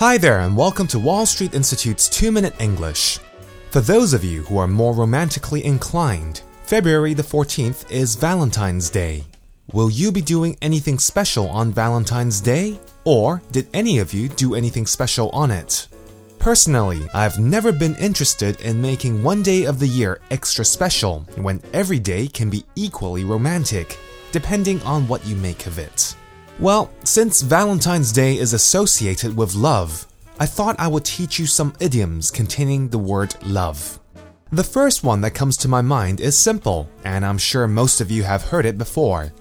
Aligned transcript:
Hi 0.00 0.16
there, 0.16 0.40
and 0.40 0.56
welcome 0.56 0.86
to 0.86 0.98
Wall 0.98 1.26
Street 1.26 1.52
Institute's 1.52 2.08
2 2.08 2.32
Minute 2.32 2.54
English. 2.58 3.18
For 3.70 3.82
those 3.82 4.14
of 4.14 4.24
you 4.24 4.40
who 4.44 4.56
are 4.56 4.66
more 4.66 4.94
romantically 4.94 5.62
inclined, 5.62 6.40
February 6.62 7.12
the 7.12 7.22
14th 7.22 7.90
is 7.90 8.14
Valentine's 8.14 8.88
Day. 8.88 9.24
Will 9.74 9.90
you 9.90 10.10
be 10.10 10.22
doing 10.22 10.56
anything 10.62 10.98
special 10.98 11.50
on 11.50 11.74
Valentine's 11.74 12.40
Day? 12.40 12.80
Or 13.04 13.42
did 13.52 13.68
any 13.74 13.98
of 13.98 14.14
you 14.14 14.30
do 14.30 14.54
anything 14.54 14.86
special 14.86 15.28
on 15.32 15.50
it? 15.50 15.86
Personally, 16.38 17.02
I've 17.12 17.38
never 17.38 17.70
been 17.70 17.94
interested 17.96 18.58
in 18.62 18.80
making 18.80 19.22
one 19.22 19.42
day 19.42 19.64
of 19.64 19.78
the 19.78 19.86
year 19.86 20.22
extra 20.30 20.64
special 20.64 21.26
when 21.36 21.60
every 21.74 21.98
day 21.98 22.26
can 22.26 22.48
be 22.48 22.64
equally 22.74 23.24
romantic, 23.24 23.98
depending 24.32 24.80
on 24.80 25.06
what 25.08 25.26
you 25.26 25.36
make 25.36 25.66
of 25.66 25.78
it. 25.78 26.16
Well, 26.60 26.90
since 27.04 27.40
Valentine's 27.40 28.12
Day 28.12 28.36
is 28.36 28.52
associated 28.52 29.34
with 29.34 29.54
love, 29.54 30.06
I 30.38 30.44
thought 30.44 30.78
I 30.78 30.88
would 30.88 31.06
teach 31.06 31.38
you 31.38 31.46
some 31.46 31.72
idioms 31.80 32.30
containing 32.30 32.90
the 32.90 32.98
word 32.98 33.34
love. 33.42 33.98
The 34.52 34.62
first 34.62 35.02
one 35.02 35.22
that 35.22 35.30
comes 35.30 35.56
to 35.56 35.68
my 35.68 35.80
mind 35.80 36.20
is 36.20 36.36
simple, 36.36 36.86
and 37.02 37.24
I'm 37.24 37.38
sure 37.38 37.66
most 37.66 38.02
of 38.02 38.10
you 38.10 38.24
have 38.24 38.42
heard 38.42 38.66
it 38.66 38.76
before. 38.76 39.32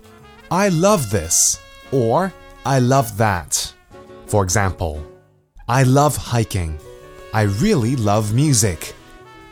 I 0.50 0.70
love 0.70 1.10
this, 1.10 1.60
or 1.92 2.32
I 2.66 2.80
love 2.80 3.18
that. 3.18 3.74
For 4.28 4.42
example, 4.42 5.06
I 5.68 5.84
love 5.84 6.16
hiking. 6.16 6.80
I 7.34 7.42
really 7.42 7.98
love 7.98 8.34
music. 8.34 8.94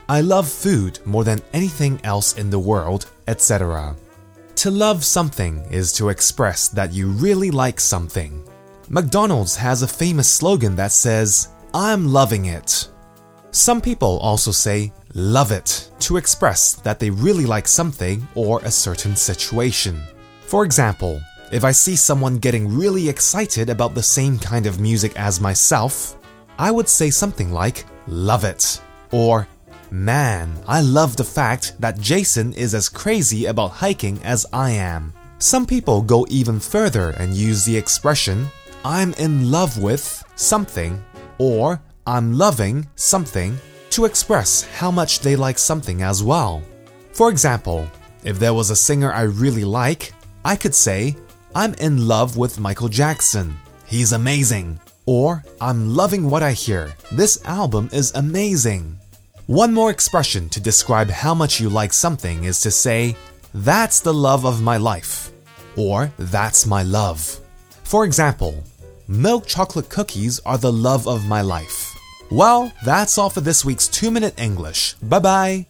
I 0.08 0.22
love 0.22 0.48
food 0.48 1.00
more 1.04 1.26
than 1.26 1.42
anything 1.52 2.00
else 2.06 2.38
in 2.38 2.50
the 2.50 2.60
world, 2.60 3.12
etc. 3.28 3.98
To 4.58 4.72
love 4.72 5.06
something 5.06 5.64
is 5.70 5.94
to 5.94 6.10
express 6.10 6.68
that 6.70 6.92
you 6.92 7.10
really 7.10 7.52
like 7.52 7.80
something. 7.80 8.44
McDonald's 8.90 9.56
has 9.56 9.84
a 9.84 9.88
famous 9.88 10.28
slogan 10.28 10.76
that 10.78 10.92
says, 10.92 11.50
I'm 11.76 12.12
loving 12.12 12.46
it. 12.46 12.90
Some 13.52 13.80
people 13.80 14.18
also 14.18 14.50
say, 14.52 14.92
love 15.14 15.52
it, 15.52 15.92
to 16.00 16.18
express 16.18 16.74
that 16.74 17.00
they 17.00 17.12
really 17.12 17.46
like 17.46 17.68
something 17.68 18.28
or 18.34 18.60
a 18.62 18.72
certain 18.72 19.16
situation. 19.16 20.02
For 20.42 20.66
example, 20.66 21.22
if 21.52 21.64
I 21.64 21.72
see 21.72 21.96
someone 21.96 22.40
getting 22.40 22.68
really 22.68 23.08
excited 23.10 23.70
about 23.70 23.94
the 23.94 24.02
same 24.02 24.40
kind 24.40 24.66
of 24.66 24.80
music 24.80 25.16
as 25.20 25.40
myself, 25.40 26.18
I 26.58 26.72
would 26.72 26.90
say 26.90 27.12
something 27.12 27.52
like, 27.52 27.86
love 28.08 28.44
it, 28.44 28.82
or 29.12 29.48
Man, 29.90 30.54
I 30.68 30.82
love 30.82 31.16
the 31.16 31.24
fact 31.24 31.80
that 31.80 32.00
Jason 32.00 32.52
is 32.54 32.76
as 32.76 32.90
crazy 32.90 33.46
about 33.46 33.72
hiking 33.72 34.22
as 34.22 34.46
I 34.52 34.72
am. 34.72 35.14
Some 35.40 35.66
people 35.66 36.02
go 36.02 36.26
even 36.30 36.60
further 36.60 37.12
and 37.12 37.34
use 37.34 37.64
the 37.64 37.78
expression, 37.78 38.48
I'm 38.84 39.14
in 39.14 39.50
love 39.50 39.82
with 39.82 40.24
something, 40.36 41.02
or 41.38 41.80
I'm 42.06 42.38
loving 42.38 42.88
something, 42.96 43.58
to 43.92 44.04
express 44.04 44.64
how 44.64 44.92
much 44.92 45.22
they 45.22 45.38
like 45.38 45.58
something 45.58 46.02
as 46.02 46.22
well. 46.22 46.62
For 47.14 47.30
example, 47.30 47.90
if 48.26 48.40
there 48.40 48.54
was 48.54 48.72
a 48.72 48.76
singer 48.76 49.14
I 49.14 49.22
really 49.22 49.64
like, 49.64 50.12
I 50.44 50.58
could 50.58 50.76
say, 50.76 51.16
I'm 51.56 51.74
in 51.76 52.08
love 52.08 52.36
with 52.36 52.60
Michael 52.60 52.90
Jackson. 52.90 53.58
He's 53.86 54.12
amazing. 54.12 54.82
Or, 55.06 55.46
I'm 55.62 55.96
loving 55.96 56.30
what 56.30 56.44
I 56.44 56.52
hear. 56.52 56.94
This 57.10 57.42
album 57.46 57.90
is 57.94 58.12
amazing. 58.16 59.00
One 59.48 59.74
more 59.74 59.92
expression 59.92 60.50
to 60.50 60.60
describe 60.60 61.10
how 61.10 61.34
much 61.34 61.62
you 61.62 61.70
like 61.70 61.94
something 61.94 62.44
is 62.44 62.60
to 62.64 62.70
say, 62.70 63.16
That's 63.54 64.02
the 64.02 64.14
love 64.14 64.46
of 64.46 64.62
my 64.62 64.76
life, 64.76 65.32
or 65.78 66.12
That's 66.20 66.66
my 66.66 66.84
love. 66.84 67.40
For 67.86 68.04
example, 68.04 68.62
milk 69.08 69.48
chocolate 69.48 69.88
cookies 69.88 70.42
are 70.46 70.58
the 70.58 70.74
love 70.74 71.08
of 71.08 71.30
my 71.30 71.40
life. 71.40 71.98
Well, 72.30 72.74
that's 72.84 73.18
all 73.18 73.30
for 73.30 73.40
this 73.40 73.64
week's 73.64 73.88
2 73.88 74.12
Minute 74.12 74.38
English. 74.38 74.96
Bye 74.96 75.20
bye. 75.20 75.66